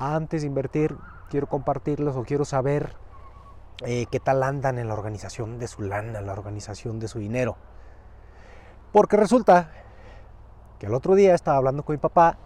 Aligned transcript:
antes 0.00 0.40
de 0.40 0.48
invertir, 0.48 0.96
quiero 1.28 1.46
compartirlos 1.46 2.16
o 2.16 2.24
quiero 2.24 2.44
saber 2.44 2.96
eh, 3.84 4.06
qué 4.10 4.18
tal 4.18 4.42
andan 4.42 4.78
en 4.78 4.88
la 4.88 4.94
organización 4.94 5.58
de 5.58 5.68
su 5.68 5.82
lana, 5.82 6.18
en 6.18 6.26
la 6.26 6.32
organización 6.32 6.98
de 6.98 7.06
su 7.06 7.18
dinero. 7.18 7.56
Porque 8.92 9.18
resulta 9.18 9.70
que 10.78 10.86
el 10.86 10.94
otro 10.94 11.14
día 11.14 11.34
estaba 11.34 11.58
hablando 11.58 11.84
con 11.84 11.94
mi 11.94 11.98
papá 11.98 12.38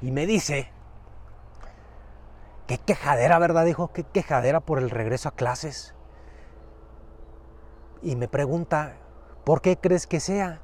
y 0.00 0.12
me 0.12 0.24
dice, 0.24 0.70
qué 2.68 2.78
quejadera, 2.78 3.40
¿verdad? 3.40 3.64
Dijo, 3.64 3.92
qué 3.92 4.04
quejadera 4.04 4.60
por 4.60 4.78
el 4.78 4.90
regreso 4.90 5.28
a 5.28 5.32
clases. 5.32 5.94
Y 8.02 8.14
me 8.14 8.28
pregunta, 8.28 8.94
¿por 9.44 9.60
qué 9.60 9.76
crees 9.76 10.06
que 10.06 10.20
sea? 10.20 10.60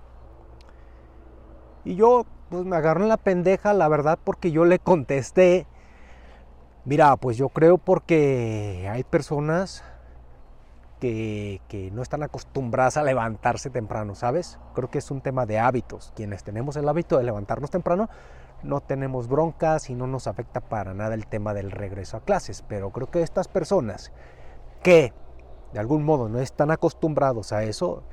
Y 1.85 1.97
yo, 1.97 2.25
pues 2.51 2.65
me 2.65 2.77
agarró 2.77 3.03
en 3.03 3.09
la 3.09 3.17
pendeja, 3.17 3.73
la 3.73 3.89
verdad, 3.89 4.19
porque 4.23 4.53
yo 4.53 4.65
le 4.65 4.79
contesté, 4.79 5.67
mira, 6.85 7.17
pues 7.17 7.37
yo 7.37 7.49
creo 7.49 7.79
porque 7.79 8.89
hay 8.91 9.05
personas 9.05 9.85
que, 11.01 11.61
que, 11.69 11.91
no 11.91 12.03
están 12.03 12.23
acostumbradas 12.23 12.97
a 12.97 13.03
levantarse 13.03 13.71
temprano, 13.71 14.15
¿sabes? 14.15 14.59
Creo 14.75 14.91
que 14.91 14.99
es 14.99 15.11
un 15.11 15.21
tema 15.21 15.47
de 15.47 15.59
hábitos. 15.59 16.13
Quienes 16.17 16.45
tenemos 16.45 16.77
el 16.77 16.89
hábito 16.89 17.19
de 17.19 17.25
levantarnos 17.25 17.71
temprano, 17.71 18.09
no 18.63 18.81
tenemos 18.81 19.29
broncas 19.29 19.91
y 19.91 19.95
no 19.95 20.07
nos 20.07 20.27
afecta 20.27 20.61
para 20.61 20.95
nada 20.95 21.15
el 21.15 21.27
tema 21.27 21.53
del 21.53 21.71
regreso 21.71 22.17
a 22.17 22.21
clases. 22.21 22.65
Pero 22.69 22.91
creo 22.91 23.11
que 23.11 23.23
estas 23.23 23.49
personas 23.49 24.13
que 24.83 25.13
de 25.75 25.81
algún 25.81 26.05
modo 26.05 26.29
no 26.29 26.39
están 26.39 26.71
acostumbrados 26.71 27.53
a 27.53 27.65
eso, 27.65 28.05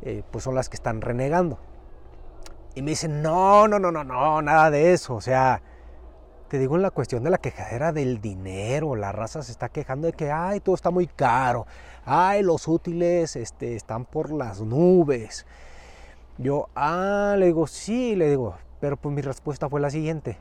eh, 0.00 0.22
pues 0.30 0.42
son 0.42 0.54
las 0.54 0.68
que 0.70 0.76
están 0.76 1.02
renegando. 1.02 1.58
Y 2.74 2.82
me 2.82 2.90
dicen, 2.90 3.22
no, 3.22 3.68
no, 3.68 3.78
no, 3.78 3.92
no, 3.92 4.04
no, 4.04 4.40
nada 4.40 4.70
de 4.70 4.92
eso. 4.94 5.14
O 5.14 5.20
sea, 5.20 5.60
te 6.48 6.58
digo 6.58 6.76
en 6.76 6.82
la 6.82 6.90
cuestión 6.90 7.22
de 7.22 7.30
la 7.30 7.38
quejadera 7.38 7.92
del 7.92 8.20
dinero, 8.20 8.96
la 8.96 9.12
raza 9.12 9.42
se 9.42 9.52
está 9.52 9.68
quejando 9.68 10.06
de 10.06 10.14
que, 10.14 10.30
ay, 10.30 10.60
todo 10.60 10.74
está 10.74 10.90
muy 10.90 11.06
caro, 11.06 11.66
ay, 12.04 12.42
los 12.42 12.66
útiles 12.68 13.36
este, 13.36 13.76
están 13.76 14.04
por 14.04 14.32
las 14.32 14.60
nubes. 14.60 15.46
Yo, 16.38 16.68
ah, 16.74 17.36
le 17.38 17.46
digo, 17.46 17.66
sí, 17.66 18.16
le 18.16 18.30
digo, 18.30 18.56
pero 18.80 18.96
pues 18.96 19.14
mi 19.14 19.22
respuesta 19.22 19.68
fue 19.68 19.80
la 19.80 19.90
siguiente. 19.90 20.38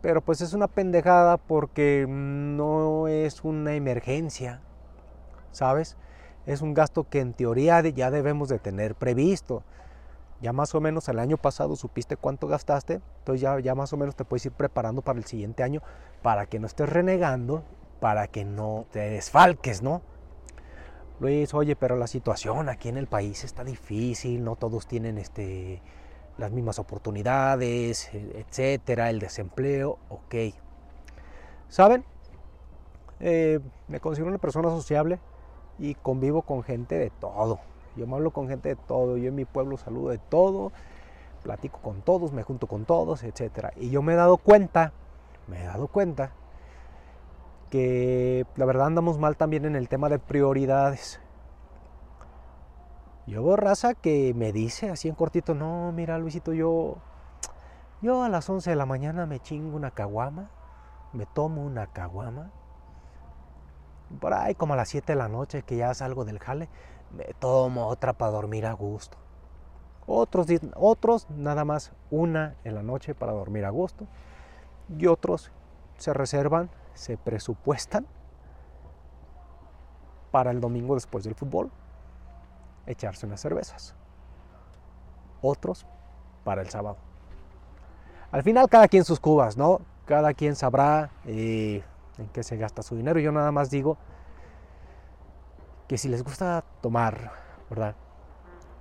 Pero 0.00 0.20
pues 0.20 0.40
es 0.40 0.52
una 0.52 0.68
pendejada 0.68 1.38
porque 1.38 2.06
no 2.08 3.08
es 3.08 3.42
una 3.42 3.74
emergencia, 3.74 4.60
¿sabes? 5.50 5.96
Es 6.46 6.62
un 6.62 6.72
gasto 6.72 7.08
que 7.08 7.20
en 7.20 7.32
teoría 7.32 7.80
ya 7.80 8.10
debemos 8.10 8.48
de 8.48 8.60
tener 8.60 8.94
previsto. 8.94 9.64
Ya 10.40 10.52
más 10.52 10.74
o 10.74 10.80
menos 10.80 11.08
el 11.08 11.18
año 11.18 11.36
pasado 11.36 11.74
supiste 11.74 12.16
cuánto 12.16 12.46
gastaste, 12.46 13.00
entonces 13.18 13.40
ya, 13.40 13.58
ya 13.58 13.74
más 13.74 13.92
o 13.92 13.96
menos 13.96 14.14
te 14.14 14.24
puedes 14.24 14.46
ir 14.46 14.52
preparando 14.52 15.02
para 15.02 15.18
el 15.18 15.24
siguiente 15.24 15.62
año 15.62 15.82
para 16.22 16.46
que 16.46 16.60
no 16.60 16.66
estés 16.66 16.88
renegando, 16.88 17.64
para 18.00 18.28
que 18.28 18.44
no 18.44 18.86
te 18.92 19.00
desfalques, 19.10 19.82
¿no? 19.82 20.02
Luis, 21.20 21.52
oye, 21.54 21.74
pero 21.74 21.96
la 21.96 22.06
situación 22.06 22.68
aquí 22.68 22.88
en 22.88 22.96
el 22.96 23.08
país 23.08 23.42
está 23.42 23.64
difícil, 23.64 24.44
no 24.44 24.54
todos 24.54 24.86
tienen 24.86 25.18
este, 25.18 25.82
las 26.36 26.52
mismas 26.52 26.78
oportunidades, 26.78 28.10
etcétera, 28.12 29.10
el 29.10 29.18
desempleo, 29.18 29.98
ok. 30.08 30.34
¿Saben? 31.68 32.04
Eh, 33.18 33.58
me 33.88 33.98
considero 33.98 34.28
una 34.28 34.38
persona 34.38 34.68
sociable 34.68 35.18
y 35.78 35.96
convivo 35.96 36.42
con 36.42 36.62
gente 36.62 36.96
de 36.96 37.10
todo. 37.10 37.58
Yo 37.98 38.06
me 38.06 38.14
hablo 38.14 38.30
con 38.30 38.48
gente 38.48 38.70
de 38.70 38.76
todo, 38.76 39.16
yo 39.16 39.28
en 39.28 39.34
mi 39.34 39.44
pueblo 39.44 39.76
saludo 39.76 40.10
de 40.10 40.18
todo, 40.18 40.72
platico 41.42 41.80
con 41.80 42.02
todos, 42.02 42.32
me 42.32 42.44
junto 42.44 42.68
con 42.68 42.84
todos, 42.84 43.24
etcétera. 43.24 43.72
Y 43.76 43.90
yo 43.90 44.02
me 44.02 44.12
he 44.12 44.16
dado 44.16 44.36
cuenta, 44.36 44.92
me 45.48 45.60
he 45.60 45.66
dado 45.66 45.88
cuenta 45.88 46.30
que 47.70 48.46
la 48.56 48.64
verdad 48.64 48.86
andamos 48.86 49.18
mal 49.18 49.36
también 49.36 49.64
en 49.64 49.74
el 49.74 49.88
tema 49.88 50.08
de 50.08 50.20
prioridades. 50.20 51.20
Yo 53.26 53.44
veo 53.44 53.56
raza 53.56 53.94
que 53.94 54.32
me 54.34 54.52
dice 54.52 54.90
así 54.90 55.08
en 55.08 55.14
cortito, 55.14 55.54
no, 55.54 55.92
mira 55.92 56.18
Luisito, 56.18 56.54
yo, 56.54 56.96
yo 58.00 58.22
a 58.22 58.28
las 58.28 58.48
11 58.48 58.70
de 58.70 58.76
la 58.76 58.86
mañana 58.86 59.26
me 59.26 59.40
chingo 59.40 59.76
una 59.76 59.90
caguama, 59.90 60.50
me 61.12 61.26
tomo 61.26 61.62
una 61.62 61.88
caguama, 61.88 62.52
por 64.20 64.34
ahí 64.34 64.54
como 64.54 64.74
a 64.74 64.76
las 64.76 64.88
7 64.88 65.12
de 65.12 65.18
la 65.18 65.28
noche 65.28 65.62
que 65.62 65.76
ya 65.76 65.92
salgo 65.94 66.24
del 66.24 66.38
jale, 66.38 66.68
me 67.16 67.24
tomo 67.38 67.86
otra 67.86 68.12
para 68.12 68.32
dormir 68.32 68.66
a 68.66 68.72
gusto. 68.72 69.16
Otros, 70.06 70.46
otros 70.74 71.28
nada 71.30 71.64
más 71.64 71.92
una 72.10 72.56
en 72.64 72.74
la 72.74 72.82
noche 72.82 73.14
para 73.14 73.32
dormir 73.32 73.64
a 73.64 73.70
gusto 73.70 74.06
y 74.96 75.06
otros 75.06 75.52
se 75.98 76.14
reservan, 76.14 76.70
se 76.94 77.18
presupuestan 77.18 78.06
para 80.30 80.50
el 80.50 80.60
domingo 80.60 80.94
después 80.94 81.24
del 81.24 81.34
fútbol 81.34 81.70
echarse 82.86 83.26
unas 83.26 83.40
cervezas. 83.40 83.94
Otros 85.42 85.86
para 86.44 86.62
el 86.62 86.70
sábado. 86.70 86.96
Al 88.30 88.42
final 88.42 88.68
cada 88.68 88.88
quien 88.88 89.04
sus 89.04 89.20
cubas, 89.20 89.56
¿no? 89.56 89.80
Cada 90.06 90.32
quien 90.34 90.56
sabrá 90.56 91.10
eh, 91.26 91.82
en 92.18 92.28
qué 92.28 92.42
se 92.42 92.56
gasta 92.56 92.82
su 92.82 92.96
dinero. 92.96 93.20
Yo 93.20 93.32
nada 93.32 93.52
más 93.52 93.70
digo 93.70 93.96
que 95.86 95.98
si 95.98 96.08
les 96.08 96.22
gusta 96.22 96.64
tomar, 96.80 97.32
¿verdad? 97.70 97.96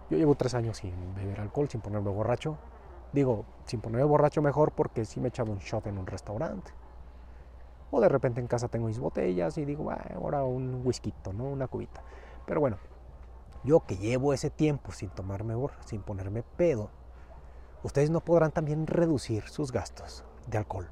Yo 0.10 0.18
llevo 0.18 0.36
tres 0.36 0.54
años 0.54 0.78
sin 0.78 1.16
beber 1.16 1.40
alcohol, 1.40 1.70
sin 1.70 1.82
ponerme 1.82 2.10
borracho. 2.10 2.58
Digo, 3.14 3.46
sin 3.66 3.82
ponerme 3.82 4.06
borracho 4.06 4.42
mejor 4.42 4.72
porque 4.72 5.06
si 5.06 5.20
me 5.20 5.28
he 5.28 5.30
echado 5.30 5.52
un 5.52 5.60
shot 5.60 5.88
en 5.88 5.98
un 5.98 6.08
restaurante. 6.08 6.72
O 7.92 8.02
de 8.02 8.10
repente 8.10 8.42
en 8.42 8.48
casa 8.48 8.68
tengo 8.68 8.88
mis 8.88 9.00
botellas 9.00 9.58
y 9.58 9.66
digo, 9.66 9.92
ahora 10.16 10.44
un 10.44 10.82
whisky, 10.86 11.14
¿no? 11.34 11.46
Una 11.46 11.68
cubita. 11.68 12.04
Pero 12.46 12.60
bueno, 12.60 12.78
yo 13.64 13.82
que 13.82 13.98
llevo 13.98 14.34
ese 14.34 14.50
tiempo 14.50 14.92
sin 14.92 15.10
tomarme 15.10 15.56
sin 15.86 16.02
ponerme 16.02 16.44
pedo, 16.44 16.90
ustedes 17.84 18.10
no 18.10 18.22
podrán 18.22 18.52
también 18.52 18.88
reducir 18.88 19.48
sus 19.48 19.72
gastos 19.72 20.26
de 20.48 20.58
alcohol. 20.58 20.90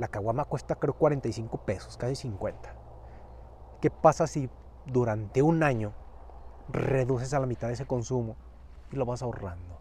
La 0.00 0.08
caguama 0.08 0.46
cuesta 0.46 0.76
creo 0.76 0.94
45 0.94 1.58
pesos, 1.58 1.98
casi 1.98 2.16
50. 2.16 2.74
¿Qué 3.82 3.90
pasa 3.90 4.26
si 4.26 4.48
durante 4.86 5.42
un 5.42 5.62
año 5.62 5.92
reduces 6.70 7.34
a 7.34 7.38
la 7.38 7.44
mitad 7.44 7.70
ese 7.70 7.84
consumo 7.84 8.34
y 8.90 8.96
lo 8.96 9.04
vas 9.04 9.20
ahorrando? 9.20 9.78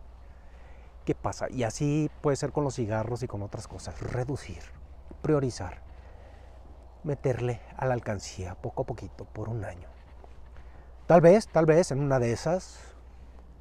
¿Qué 1.05 1.15
pasa? 1.15 1.47
Y 1.49 1.63
así 1.63 2.11
puede 2.19 2.35
ser 2.35 2.51
con 2.51 2.65
los 2.65 2.75
cigarros 2.75 3.23
y 3.23 3.27
con 3.29 3.41
otras 3.43 3.69
cosas. 3.69 4.01
Reducir, 4.01 4.61
priorizar, 5.21 5.83
meterle 7.05 7.61
a 7.77 7.85
la 7.85 7.93
alcancía 7.93 8.55
poco 8.55 8.81
a 8.81 8.85
poquito 8.85 9.23
por 9.23 9.47
un 9.47 9.63
año. 9.63 9.87
Tal 11.07 11.21
vez, 11.21 11.47
tal 11.47 11.65
vez 11.65 11.91
en 11.91 12.01
una 12.01 12.19
de 12.19 12.33
esas 12.33 12.77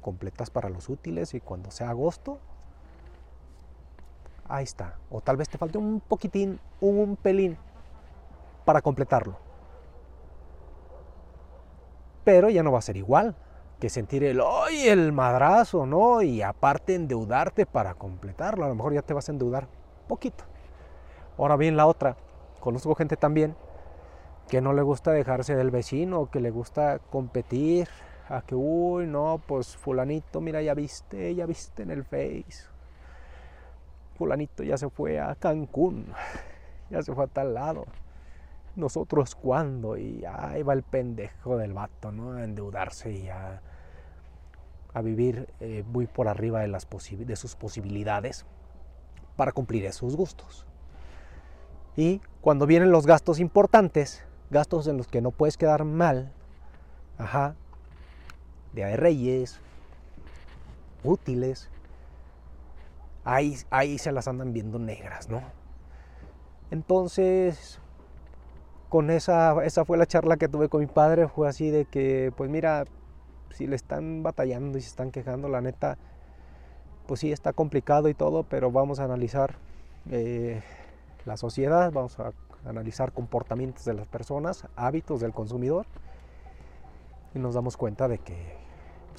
completas 0.01 0.49
para 0.49 0.67
los 0.67 0.89
útiles 0.89 1.33
y 1.33 1.39
cuando 1.39 1.71
sea 1.71 1.91
agosto, 1.91 2.41
ahí 4.49 4.63
está. 4.63 4.97
O 5.09 5.21
tal 5.21 5.37
vez 5.37 5.47
te 5.47 5.57
falte 5.57 5.77
un 5.77 6.01
poquitín, 6.01 6.59
un 6.81 7.15
pelín 7.15 7.57
para 8.65 8.81
completarlo. 8.81 9.37
Pero 12.23 12.49
ya 12.49 12.63
no 12.63 12.71
va 12.71 12.79
a 12.79 12.83
ser 12.83 12.97
igual 12.97 13.35
que 13.79 13.89
sentir 13.89 14.23
el 14.25 14.41
hoy 14.41 14.87
el 14.87 15.13
madrazo, 15.13 15.85
¿no? 15.85 16.21
Y 16.21 16.41
aparte 16.41 16.95
endeudarte 16.95 17.65
para 17.65 17.93
completarlo. 17.93 18.65
A 18.65 18.67
lo 18.67 18.75
mejor 18.75 18.93
ya 18.93 19.01
te 19.01 19.13
vas 19.13 19.29
a 19.29 19.31
endeudar 19.31 19.67
poquito. 20.07 20.43
Ahora 21.37 21.55
bien, 21.55 21.77
la 21.77 21.87
otra, 21.87 22.17
conozco 22.59 22.93
gente 22.95 23.15
también 23.15 23.55
que 24.49 24.59
no 24.61 24.73
le 24.73 24.81
gusta 24.81 25.11
dejarse 25.11 25.55
del 25.55 25.71
vecino, 25.71 26.29
que 26.29 26.41
le 26.41 26.49
gusta 26.49 26.99
competir, 26.99 27.87
a 28.27 28.41
que, 28.41 28.55
uy, 28.55 29.07
no, 29.07 29.41
pues 29.47 29.75
fulanito, 29.77 30.41
mira, 30.41 30.61
ya 30.61 30.73
viste, 30.73 31.33
ya 31.35 31.45
viste 31.45 31.83
en 31.83 31.91
el 31.91 32.03
Face. 32.03 32.67
Fulanito 34.19 34.63
ya 34.63 34.77
se 34.77 34.89
fue 34.89 35.17
a 35.17 35.33
Cancún, 35.35 36.07
ya 36.89 37.01
se 37.01 37.15
fue 37.15 37.23
a 37.23 37.27
tal 37.27 37.53
lado. 37.53 37.85
Nosotros 38.75 39.33
cuándo, 39.33 39.95
y 39.95 40.25
ahí 40.25 40.61
va 40.61 40.73
el 40.73 40.83
pendejo 40.83 41.57
del 41.57 41.71
vato, 41.71 42.11
¿no? 42.11 42.33
A 42.33 42.43
endeudarse 42.43 43.13
y 43.13 43.29
a, 43.29 43.61
vivir 45.01 45.47
eh, 45.61 45.85
muy 45.87 46.05
por 46.07 46.27
arriba 46.27 46.59
de, 46.59 46.67
las 46.67 46.85
de 46.85 47.35
sus 47.37 47.55
posibilidades 47.55 48.45
para 49.37 49.53
cumplir 49.53 49.85
esos 49.85 50.17
gustos. 50.17 50.65
Y 51.95 52.19
cuando 52.41 52.65
vienen 52.65 52.91
los 52.91 53.07
gastos 53.07 53.39
importantes, 53.39 54.25
gastos 54.49 54.87
en 54.87 54.97
los 54.97 55.07
que 55.07 55.21
no 55.21 55.31
puedes 55.31 55.55
quedar 55.55 55.85
mal, 55.85 56.33
ajá, 57.17 57.55
de 58.73 58.97
Reyes, 58.97 59.61
útiles, 61.05 61.69
ahí, 63.23 63.55
ahí 63.69 63.97
se 63.97 64.11
las 64.11 64.27
andan 64.27 64.53
viendo 64.53 64.79
negras, 64.79 65.29
¿no? 65.29 65.41
Entonces, 66.71 67.79
con 68.89 69.09
esa, 69.09 69.63
esa 69.63 69.85
fue 69.85 69.97
la 69.97 70.05
charla 70.05 70.37
que 70.37 70.47
tuve 70.47 70.69
con 70.69 70.81
mi 70.81 70.87
padre, 70.87 71.27
fue 71.27 71.47
así 71.47 71.69
de 71.69 71.85
que, 71.85 72.31
pues 72.35 72.49
mira, 72.49 72.85
si 73.51 73.67
le 73.67 73.75
están 73.75 74.23
batallando 74.23 74.77
y 74.77 74.81
se 74.81 74.89
están 74.89 75.11
quejando, 75.11 75.49
la 75.49 75.61
neta, 75.61 75.97
pues 77.07 77.21
sí 77.21 77.31
está 77.31 77.53
complicado 77.53 78.09
y 78.09 78.13
todo, 78.13 78.43
pero 78.43 78.71
vamos 78.71 78.99
a 78.99 79.05
analizar 79.05 79.55
eh, 80.11 80.61
la 81.25 81.37
sociedad, 81.37 81.91
vamos 81.91 82.19
a 82.19 82.33
analizar 82.65 83.11
comportamientos 83.13 83.85
de 83.85 83.93
las 83.93 84.07
personas, 84.07 84.67
hábitos 84.75 85.21
del 85.21 85.33
consumidor 85.33 85.85
y 87.33 87.39
nos 87.39 87.55
damos 87.55 87.77
cuenta 87.77 88.07
de 88.07 88.19
que 88.19 88.57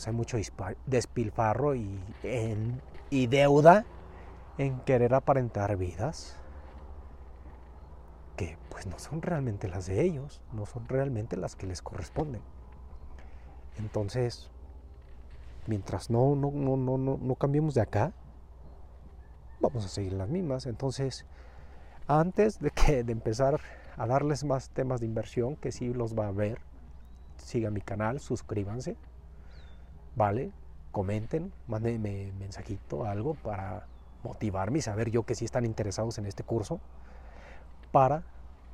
pues, 0.01 0.09
hay 0.09 0.15
mucho 0.15 0.39
despilfarro 0.87 1.75
y, 1.75 2.01
y 3.11 3.27
deuda 3.27 3.85
en 4.57 4.81
querer 4.81 5.13
aparentar 5.13 5.77
vidas 5.77 6.37
que 8.35 8.57
pues 8.71 8.87
no 8.87 8.99
son 8.99 9.21
realmente 9.21 9.69
las 9.69 9.85
de 9.85 10.01
ellos, 10.01 10.41
no 10.55 10.65
son 10.65 10.89
realmente 10.89 11.37
las 11.37 11.55
que 11.55 11.67
les 11.67 11.83
corresponden. 11.83 12.41
Entonces, 13.77 14.49
mientras 15.67 16.09
no, 16.09 16.35
no, 16.35 16.51
no, 16.51 16.79
no, 16.79 16.97
no 16.97 17.35
cambiemos 17.35 17.75
de 17.75 17.83
acá, 17.83 18.15
vamos 19.61 19.85
a 19.85 19.89
seguir 19.89 20.15
las 20.15 20.31
mismas. 20.31 20.65
Entonces, 20.65 21.27
antes 22.07 22.59
de, 22.59 22.71
que, 22.71 23.05
de 23.05 23.13
empezar 23.13 23.61
a 23.99 24.07
darles 24.07 24.45
más 24.45 24.71
temas 24.71 25.01
de 25.01 25.07
inversión, 25.07 25.57
que 25.57 25.73
sí 25.73 25.93
los 25.93 26.19
va 26.19 26.29
a 26.29 26.33
ver, 26.33 26.59
sigan 27.37 27.75
mi 27.75 27.83
canal, 27.83 28.19
suscríbanse, 28.19 28.97
¿vale? 30.17 30.51
Comenten, 30.93 31.53
mándenme 31.67 32.33
mensajito, 32.39 33.05
algo 33.05 33.35
para 33.35 33.87
motivarme 34.23 34.79
y 34.79 34.83
saber 34.83 35.11
yo 35.11 35.23
que 35.25 35.35
sí 35.35 35.45
están 35.45 35.65
interesados 35.65 36.19
en 36.19 36.27
este 36.27 36.43
curso 36.43 36.81
para 37.93 38.23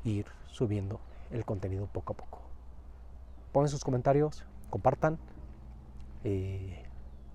ir 0.04 0.26
subiendo 0.50 1.00
el 1.30 1.44
contenido 1.44 1.86
poco 1.86 2.12
a 2.12 2.16
poco. 2.16 2.40
Pongan 3.52 3.68
sus 3.68 3.84
comentarios, 3.84 4.44
compartan 4.70 5.18
y 6.24 6.72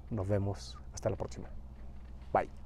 nos 0.10 0.28
vemos 0.28 0.78
hasta 0.94 1.10
la 1.10 1.16
próxima. 1.16 1.50
Bye. 2.34 2.61